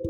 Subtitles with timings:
[0.00, 0.06] こ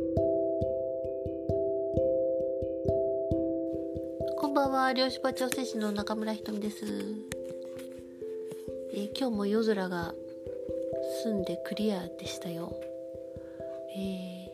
[4.49, 6.85] んばんは漁師場調整士の中村ひとみです、
[8.93, 10.13] えー、今日も夜空が
[11.23, 12.79] 澄んでクリアでしたよ、
[13.97, 14.51] えー、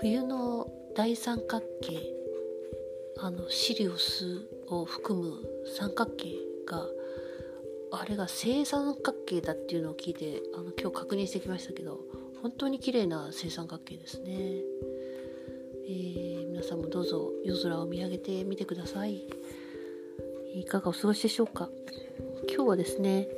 [0.00, 1.98] 冬の大三角形
[3.20, 5.32] あのシリウスを含む
[5.78, 6.26] 三角形
[6.66, 6.86] が
[7.90, 12.00] あれが正三角形だっていうのを聞いてあの今日確認してきましたけど
[12.42, 14.32] 本当に綺麗な正三角形ですね、
[15.86, 19.22] えー、皆さんもどうぞ夜空を見上げてみてください。
[20.54, 21.70] いかがお過ごしでしょうか？
[22.52, 23.28] 今日はですね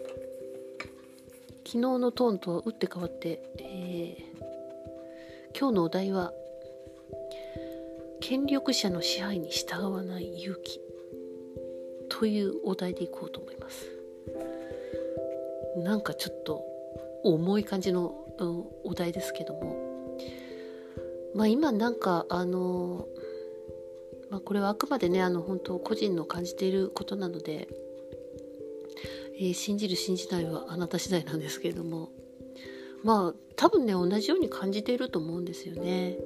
[1.67, 6.33] 昨日のトーンとは打って変わって、えー、今日のお題は
[8.21, 10.81] 権力者の支配に従わない勇気。
[12.09, 13.87] というお題でいこうと思います。
[15.79, 16.65] なんかちょっと
[17.25, 20.19] 重い感じのお題ですけども。
[21.35, 23.09] まあ今なんかあの
[24.31, 27.69] まあ、これはあくまでねあの本当個人の感じていることなので、
[29.39, 32.11] えー、信じる信じないはあなた次第なんですけれども。
[33.05, 36.17] まあ多分ね同じように感じていると思うんですよね。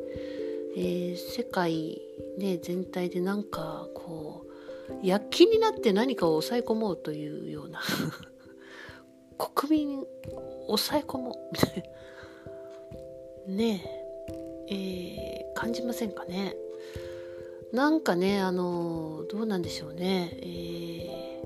[0.76, 2.00] えー、世界、
[2.38, 4.46] ね、全体でなんかこ
[5.02, 7.80] う躍起になって何かを抑え込もうというような。
[9.36, 10.06] 国民
[10.66, 11.97] 抑え込もうみたいな。
[13.48, 13.82] ね
[14.70, 16.54] えー、感じませんかね？
[17.72, 21.42] なんかねあのどうなんでしょうね、え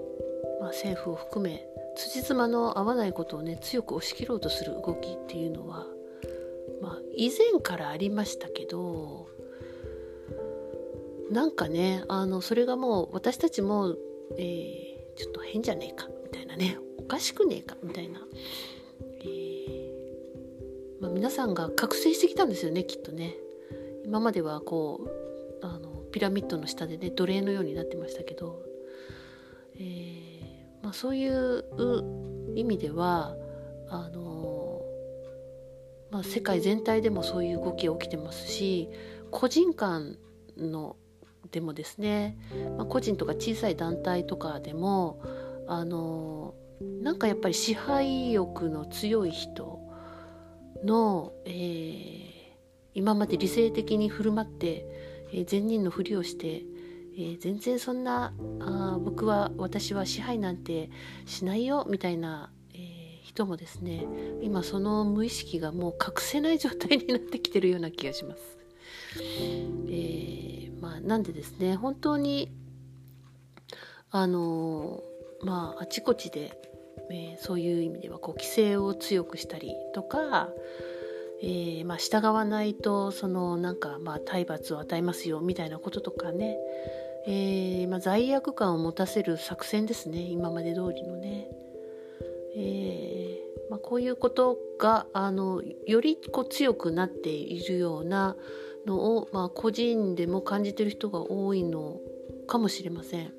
[0.59, 5.86] ーまあ、政府を含め辻褄の合わないことをね強く押し切ろうとする動きっていうのは
[6.81, 9.28] まあ、以前からありましたけど
[11.31, 13.94] なんかねあのそれがもう私たちも、
[14.37, 18.20] えー、ちょっと変じゃねえかみたいなねおかしくねえかみたいな、
[21.03, 23.34] まあ、皆さんが覚醒してきたんですよねきっとね。
[24.05, 25.00] 今まではこ
[25.61, 28.62] うあのピラミッドの下でね奴隷のようになってましたけど、
[29.77, 31.65] えー、まあ、そういう
[32.54, 33.34] 意味では
[33.91, 34.81] あの
[36.10, 38.91] まあ、世界全体でもそういう動きが起きてますし
[39.31, 40.19] 個人間
[40.59, 40.97] の
[41.50, 42.37] でもですね、
[42.76, 45.22] まあ、個人とか小さい団体とかでも
[45.66, 46.55] あの
[47.03, 49.81] なんかやっぱり支配欲の強い人
[50.84, 52.32] の、えー、
[52.94, 54.87] 今まで理性的に振る舞って、
[55.32, 56.62] えー、善人のふりをして、
[57.15, 60.91] えー、全然そんなあ僕は私は支配なんて
[61.26, 64.04] しないよみたいなえ人もですね
[64.43, 68.59] 今その無意識がもう隠せない状態になってきてるような気がします。
[69.88, 72.50] え、まあ、なんでですね本当に
[74.10, 75.03] あの
[75.43, 76.62] まああちこちで、
[77.12, 80.49] えー、そういう意味ではこう規制を強くしたりとか、
[81.43, 86.56] えー、まあ、従わないとそのなんかまあ体罰を与えますよみたいなこととかね、
[87.27, 91.49] えまあ、罪悪感を持たせる作戦ですね今まで通りのね。
[92.55, 93.41] え、
[93.71, 98.37] まあ、こういうことがあのよりこう強くなっているような
[98.87, 101.99] のを、まあ、個人でも感じてる人が多いの
[102.47, 103.33] かもしれません。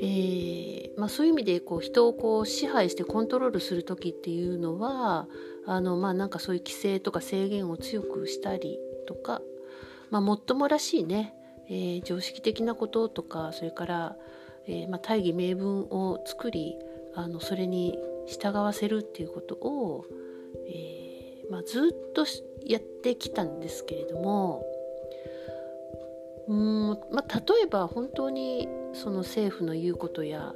[0.00, 5.26] えーまあ、そういう意味でこう人をこう支配してコントロールする時っていうのは
[5.66, 9.42] あの、まあ、なんかそういう規制とか制限を強くしたりとか、
[10.10, 11.34] まあ、もっともらしいね、
[11.68, 14.16] えー、常識的なこととかそれから、
[14.68, 16.76] えーまあ、大義名分を作り
[17.14, 20.04] あのそれに従わせるっていうことを、
[20.68, 22.24] え、まあ、ずっと
[22.64, 24.64] やってきたんですけれども
[26.48, 30.54] うん、まあ、例えば本当にその政府の言うことや、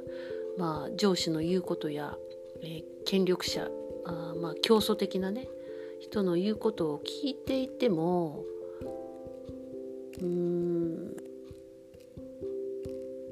[0.57, 2.15] まあ、上司の言うことや、
[2.63, 3.69] えー、権力者
[4.05, 5.47] あまあ競争的なね
[6.01, 8.43] 人の言うことを聞いていても
[10.21, 11.15] うん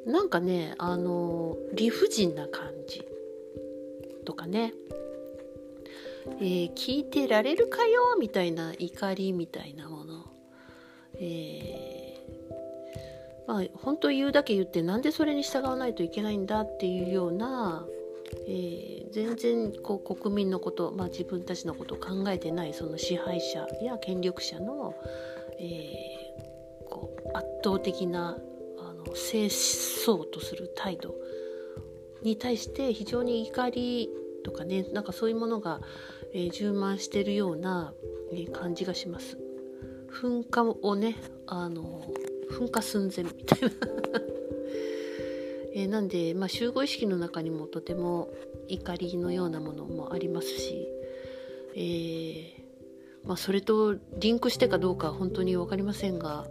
[0.06, 3.06] なんかねあの理不尽な感じ
[4.26, 4.74] とかね、
[6.40, 10.26] えー、聞いてられるかよみたいな怒りみたいなもの、
[11.16, 11.71] えー、
[13.52, 17.86] まあ本当言うだけ言ってなんでそれに従わないといけないんだっていうような、
[18.48, 24.96] えー、全然こう国民のこと、まあ、自分たちのことを考えてないその支配者や権力者の、
[25.60, 28.38] えー、こう圧倒的な
[28.80, 31.14] あの清掃とする態度
[32.24, 34.10] に対して非常に怒り
[34.46, 35.82] とかねなんかそういうものが、
[36.34, 37.94] えー、充満してるような、
[38.32, 39.38] え、感じがします。
[40.10, 41.16] 噴火をね
[41.48, 42.02] あの
[42.52, 43.70] 噴火寸前みたいな。
[45.74, 48.30] えー、なんで、まあ、集合意識の中にもとても
[48.68, 50.88] 怒りのようなものもありますし、
[51.76, 52.52] えー、
[53.24, 56.46] まあ、それとリンクしてかどうか本当に分かりませんが、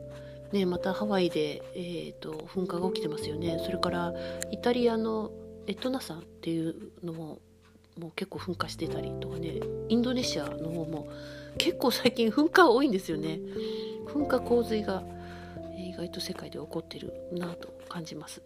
[0.53, 3.61] ね、またハワイで、えーと、噴火が起きてますよね。
[3.65, 4.15] それから
[4.51, 5.31] イタリアの
[5.67, 6.75] エトナ山っていう
[7.05, 7.39] のも
[7.99, 9.61] もう結構噴火してたりとかね。
[9.89, 11.09] インドネシアの方も
[11.59, 13.41] 結構最近噴火多いんですよね。
[14.07, 15.05] 噴火洪水が
[15.81, 18.43] 意外と世界で起こってるなと感じます。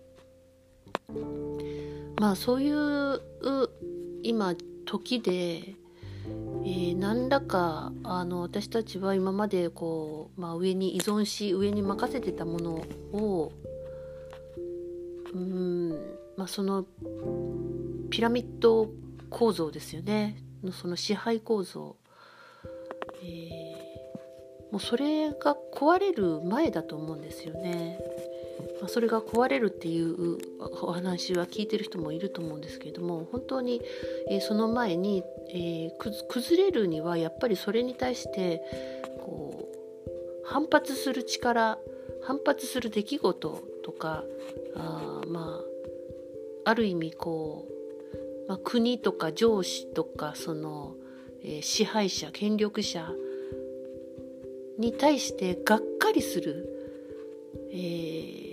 [2.19, 3.21] まあそういう
[4.23, 4.55] 今
[4.87, 5.75] 時で
[6.67, 12.83] えー、何らかあの私たちは今までこう、まあ、上に依存し上に任せてたもの
[13.13, 13.53] を
[15.35, 15.91] うん、
[16.39, 16.87] まあ、その
[18.09, 18.89] ピラミッド
[19.29, 20.37] 構造ですよね。
[20.63, 21.97] のその支配構造、
[23.23, 23.84] えー、
[24.75, 27.97] もうそれが壊れる前だと思うんですよね。
[28.81, 30.37] まあ、それが壊れるっていう
[30.83, 33.81] お話は聞いてる人もいると思うんですけれども本当に、
[34.29, 38.63] えー、その前に、えー、崩れるにはやっぱりそれに対して
[39.25, 39.69] こ
[40.05, 41.79] う反発する力
[42.25, 44.25] 反発する出来事とか
[44.75, 45.61] あま
[46.65, 47.69] あある意味こ
[48.47, 50.97] う、まあ、国とか上司とかその、
[51.45, 53.13] えー、支配者権力者
[54.79, 56.69] に対してがっかりする、
[57.73, 58.45] えー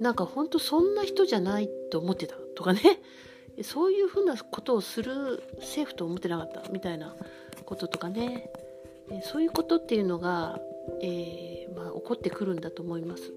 [0.00, 2.36] なんか本当そんな人じゃないと思ってた。
[2.54, 2.80] とかね。
[3.62, 6.68] そういうふうなことをする政府と思ってなかった。
[6.70, 7.16] みたいな
[7.64, 8.50] こととかね。
[9.22, 10.60] そういうことっていうのが、
[11.00, 13.32] えー、まあ、起こってくるんだと思います。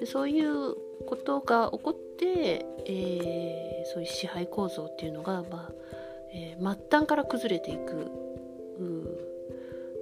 [0.00, 0.74] でそういう
[1.06, 5.72] ことが起こって、えー、そういう支配構造っていうのが、まあ
[6.32, 8.10] えー、末端から崩れていく、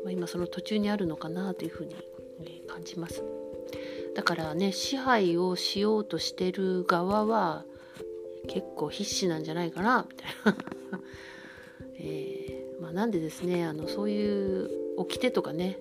[0.04, 1.94] まあ、今その途中にあるのかなというふうに
[2.66, 3.22] 感じます。
[4.14, 7.64] だからね支配をしようとしてる側は
[8.49, 11.00] 結構必死なんじゃないかなみたいな、
[11.99, 15.78] えー、まあ、なんでですねあのそういう掟とかね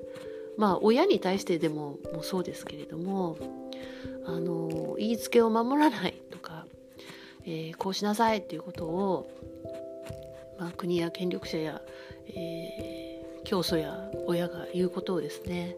[0.58, 3.38] まあ親に対してでももそうですけれども
[4.26, 6.66] あの言いつけを守らないとか、
[7.46, 9.30] えー、こうしなさいっていうことを、
[10.60, 11.82] まあ、国や権力者や、
[12.28, 13.11] えー、
[13.52, 15.76] 教祖や親が言うことをですね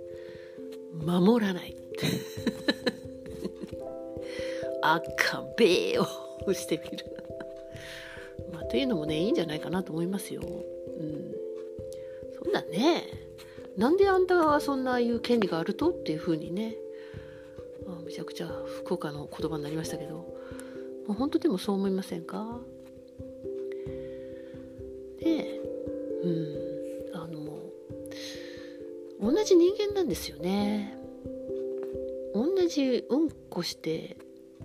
[0.93, 1.75] 守らない
[4.83, 6.05] 赤べー
[6.45, 7.03] をしてみる。
[8.51, 10.41] まあ、というのもねいいんじゃないかなと思いますよ。
[10.43, 10.45] う
[11.03, 11.35] ん、
[12.43, 13.05] そんなね
[13.75, 16.75] なんであんたはそんな言う権利があるとっていうふうにね、
[17.87, 18.47] まあ、めちゃくちゃ
[18.83, 20.31] 福岡の言葉になりましたけど、
[21.07, 22.61] まあ、本当でもそう思いませんか？
[25.17, 25.59] で
[26.21, 26.62] うん。
[29.43, 30.97] じ人間なんですよね。
[32.33, 34.17] 同じうんこして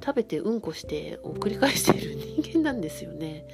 [0.02, 3.46] 食べてうんこしてを繰り返している人間なんですよね。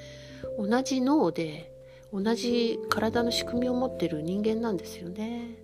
[0.59, 1.73] 同じ脳で
[2.13, 5.59] 同じ体の仕組みを持ってる人間なんですよね、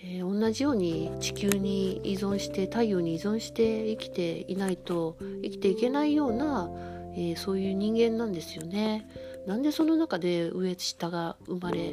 [0.00, 6.70] えー、同じように地球に依存して太陽に依存して生きていないと生きていけないような、
[7.16, 9.08] えー、そういう人間なんですよね。
[9.46, 11.92] なんでその中で上下が生まれ、え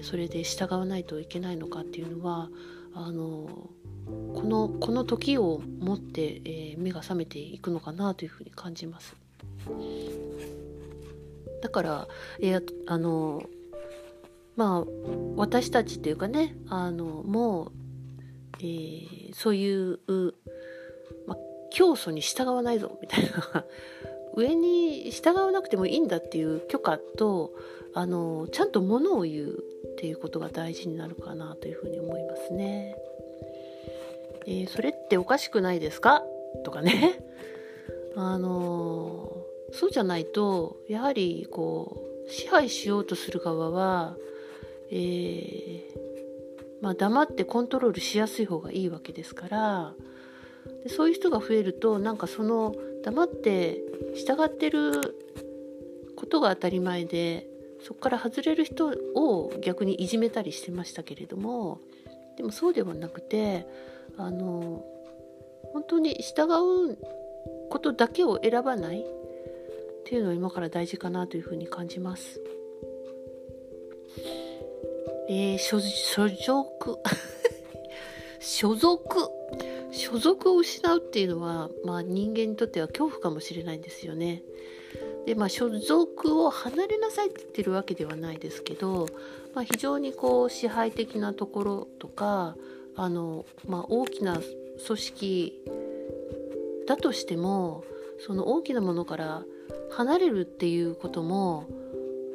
[0.00, 2.48] ー、それで従わないといけないのかっていうのは
[2.94, 3.70] あの
[4.34, 9.14] このこの時をもって、えー、目が覚めていくのかなというふうに感じます。
[11.62, 12.08] だから、
[12.40, 13.42] えー、あの
[14.56, 14.84] まあ
[15.36, 17.72] 私たちっていうかねあのもう、
[18.60, 20.00] えー、そういう、
[21.26, 21.38] まあ、
[21.70, 23.64] 教祖に従わないぞみたいな
[24.34, 27.52] 上に従わなくてもいいんだっていう許可と
[27.94, 32.96] あのちゃんとものを言うっていうことが大事になるかなというふうに思いますね。
[34.46, 36.22] えー、それっておかしくないですか？
[36.64, 37.20] とかね。
[38.14, 44.16] あの、そうじゃないとやはりこう支配しようとする側は、
[44.90, 45.82] えー、
[46.82, 49.94] まあ、黙ってコントロールしやすい方がいいわけですから
[50.84, 53.78] でそういう人が増えるとなんかその黙って
[54.14, 55.18] 従ってる
[56.16, 57.46] ことが当たり前で
[57.80, 61.80] そこから外れる人を逆にいじめたりしてましたけれども
[62.36, 63.66] でもそうではなくて
[64.16, 64.84] あの
[65.72, 66.44] 本当に従
[66.92, 66.98] う
[67.70, 69.04] ことだけを選ばないっ
[70.04, 72.40] ていうのは今から大事かなというふうに感じます。
[75.28, 76.98] えー、所所属
[78.38, 79.30] 所属
[79.92, 84.42] 所属を失うっていうのは、まあ、人間にとっては恐怖かもしれないんですよね。
[85.26, 89.06] でまあ所属を離れなさいって言ってるわけではないですけど、
[89.54, 92.56] まあ、非常にこう支配的なところとか
[92.96, 94.40] あの、まあ、大きな
[94.84, 95.60] 組織
[96.88, 97.84] だとしても
[98.26, 99.44] その大きなものから
[99.92, 101.66] 離れるっていうことも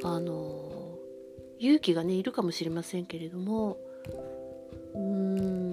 [0.03, 0.97] あの
[1.59, 3.77] 勇気がねいるかもしれませんけれども
[4.93, 5.66] うーん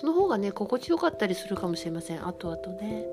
[0.00, 2.26] その方がね心地よかったりするかもしれません。
[2.26, 3.06] 後々ね。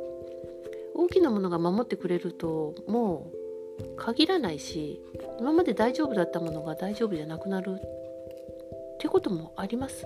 [0.96, 3.32] 大きなものが守ってくれるとも
[3.80, 5.02] う限らないし
[5.40, 7.76] 今まで大丈夫だったものが大丈夫じゃなくなる。
[7.76, 10.06] ってこともあります。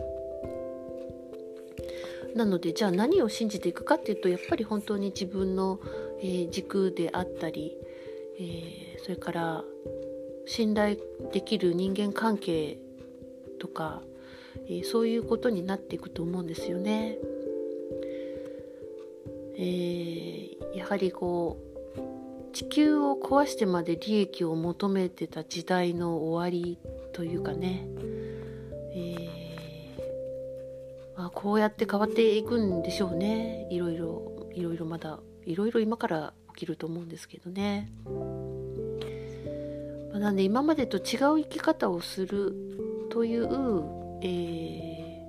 [2.36, 5.80] なのでじゃあ何を信じていくかっていうとやっぱり本当に自分の、
[6.20, 7.78] えー、軸であったり、
[8.38, 9.64] えー、それから
[10.46, 10.98] 信頼
[11.32, 12.78] できる人間関係
[13.60, 14.02] とか、
[14.68, 17.18] えー、そういうことになっていくと思うんですよね。
[19.58, 21.66] えー、やはりこう
[22.54, 26.78] 地球を壊してまで利益を求めてた時代の終わり
[27.14, 27.88] というかね、
[28.94, 37.92] えー、まあ、こうやって変わっていくんでしょうねいろいろいろいろまだいろいろ今から起きると思うんですけどね。
[40.14, 42.56] なんで今までと違う生き方をする
[43.10, 43.48] という、
[44.22, 45.26] え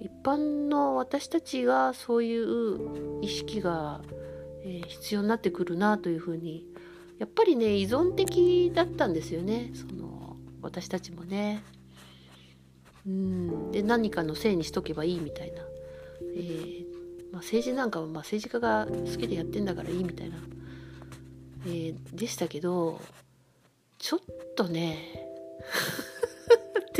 [0.00, 4.00] ー、一般の私たちがそういう意識が、
[4.62, 6.66] えー、必要になってくるなというふうに
[7.18, 9.70] やっぱりね依存的だったんですよね。
[9.74, 11.62] その私たちもね。
[13.06, 13.72] うん。
[13.72, 15.62] で何かのせいにしとけばいいみたいな、
[16.36, 16.84] えー
[17.32, 20.36] まあ、政治なんかはま政治家が好きでやってんだからいいみたいな、
[21.66, 23.00] えー、でしたけど
[23.98, 24.20] ちょっ
[24.56, 25.26] とね。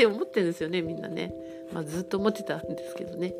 [0.00, 1.34] って思ってるんですよねみんなね、
[1.74, 3.34] まあ、ずっと思ってたんですけどね、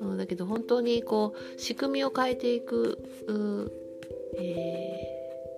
[0.00, 2.98] うん、だけど本当にこう仕組みを変えていく、
[4.38, 4.42] え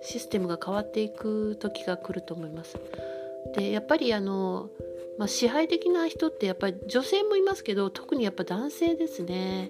[0.03, 2.79] ー、システムが変わっていく時が来ると思います。
[3.55, 4.69] でやっぱりあの、
[5.17, 9.69] まあ、支配的な人ってやっぱり女性もいますけど特にやっぱ男性ですね。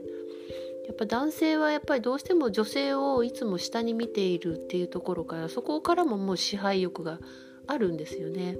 [0.88, 7.20] やっぱ男性はやっぱりどうしても女性をいつも下に見ているっていうところからそこからももう支配欲が
[7.68, 8.58] あるんですよね。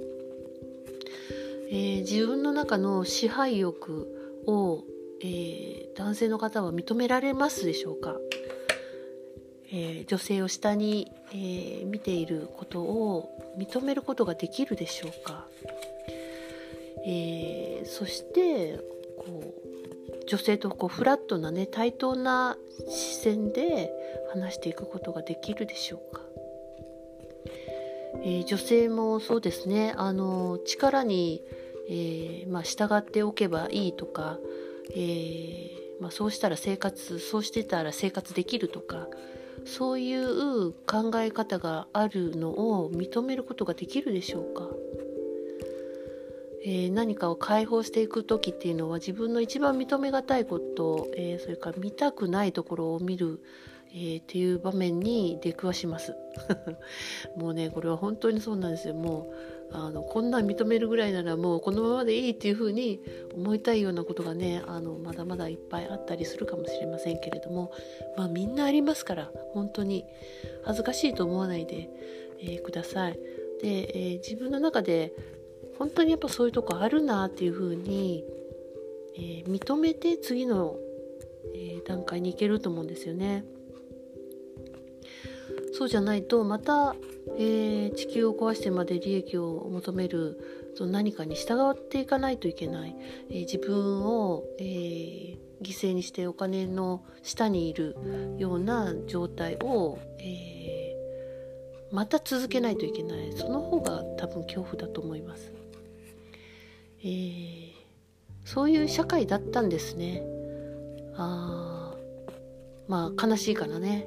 [1.72, 4.08] えー、自分の中の支配欲
[4.46, 4.82] を、
[5.22, 8.16] えー、男性の方は認められますでしょうか、
[9.70, 15.46] えー、女性を下に、え見ていることを認めることができるでしょうか、
[17.06, 18.78] えそして
[19.16, 22.56] こう女性とこうフラットなね対等な
[22.88, 23.92] 視線で
[24.32, 26.22] 話していくことができるでしょうか、
[28.22, 29.94] えー、女性もそうですね。
[29.96, 31.42] あの力に、
[31.88, 34.38] えー、まあ、従っておけばいいとか、
[34.94, 39.08] えー、まあ、そうしたら生活そうしてたら生活できるとか
[39.64, 44.68] そういう考え方があるのを認めることができるでしょうか。
[46.62, 53.40] えー、何かを解放していく時っていうのは自分の一番認めがたいこと、えー、それから見たくないところを見る、
[53.92, 56.14] えー、っていう場面に出くわします
[57.36, 59.34] もうねこれは本当にそうなんですよもう
[59.72, 63.00] あのこんなん認めるぐらいならもうこのままでいいっていうふうに
[63.34, 67.72] 思いたいようなことがねあのまだまだいっぱいあったりするかもしれませんけれども
[68.16, 70.04] まあみんなありますから本当に
[70.62, 71.88] 恥ずかしいと思わないで、
[72.42, 73.18] えください。
[73.60, 75.12] で、え自分の中で
[75.78, 78.24] 本当にやっぱそういうとこあるなっていうふうに、
[79.16, 80.76] え、認めて次の、
[81.54, 83.44] え、段階に行けると思うんですよね。
[85.80, 86.94] そうじゃないとまた、
[87.38, 90.38] えー、地球を壊してまで利益を求める
[90.74, 92.94] その何かに従っていかないといけない、
[93.30, 97.96] えー、自分を、えー、犠牲にしてお金の下にいる
[98.36, 100.94] ような状態を、え
[101.90, 105.50] また続けないといけないその方が多分恐怖だと思います。
[107.02, 107.72] え、
[108.44, 110.22] そういう社会だったんですね。
[111.16, 111.94] あ
[112.86, 114.06] まあ悲しいからね。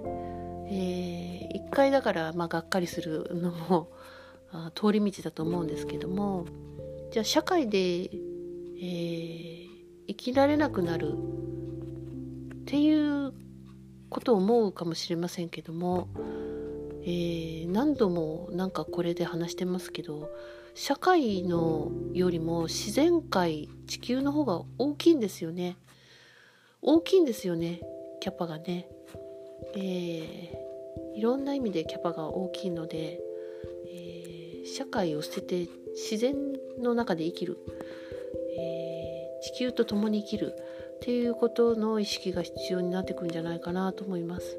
[0.70, 3.90] えー、回だから、まあ、がっかりするのも
[4.76, 6.46] 通り道だと思うんですけども
[7.12, 9.68] じゃあ社会で、えー、
[10.08, 13.34] 生きられなくなるっていう
[14.10, 16.08] ことを思うかもしれませんけども、
[17.02, 20.30] えー、何度もなんかこれで話してますけど
[20.76, 25.78] 社会のよりも自然界地球の方が大きいんですよね。
[26.82, 27.80] 大きいんですよね
[28.20, 28.88] キャパがね、
[29.76, 33.20] えー、いろんな意味でキャパが大きいので、
[33.88, 36.36] えー、社会を捨てて自然
[36.82, 37.58] の中で生きる、
[38.58, 40.54] えー、地球と共に生きる
[40.96, 44.58] っていうことの意識が必要になってくるんじゃないかなと思います。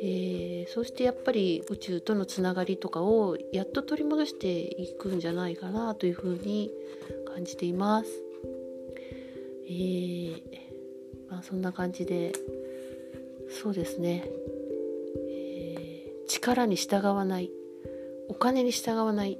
[0.00, 6.70] えー、そしてやっぱり宇宙とのつながりとかをやっと取り戻していくんじゃないかなというふうに
[7.34, 8.10] 感じています。
[9.66, 10.40] えー、
[11.28, 12.32] まあ、そんな感じで
[13.50, 14.24] そうですね、
[15.30, 17.50] えー、力に従わない
[18.28, 19.38] お金に従わない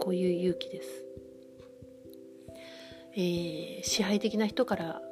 [0.00, 1.04] こういう勇気です、
[3.14, 5.02] えー、支配的な人から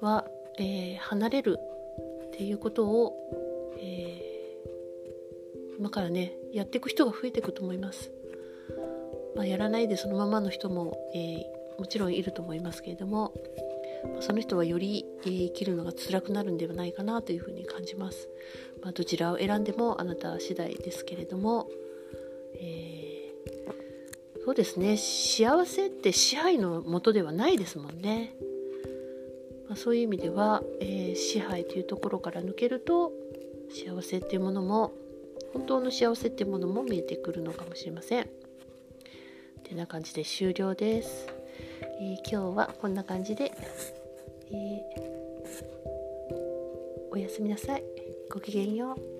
[0.00, 0.26] は、
[0.58, 1.58] えー、離れる
[2.28, 8.10] っていうことを、えー、今からねやっていく人が増えていくと思います、
[9.34, 13.34] まあ、やらないでそのままの人も、えもちろんいると思いますけれども
[14.20, 18.28] その人はより、え生きるのが辛くなるんではないかなというふうに感じます、
[18.82, 21.68] まあ、どちらを選んでもあなた次第ですけれども、
[22.54, 24.96] えー、そうですね。
[24.96, 28.34] 幸せって支配のもとではないですもんね、
[29.68, 33.12] まあ、そういう意味では、えー、支配というところから抜けると
[33.70, 34.92] 幸せっていうものも
[35.52, 38.28] 本当の幸せっていうものも見えてくるのかもしれません。
[39.66, 41.26] てな感じで終了です、
[42.00, 43.50] えー、今日はこんな感じで
[47.16, 47.84] おやすみなさい。
[48.30, 49.15] ごきげんよう。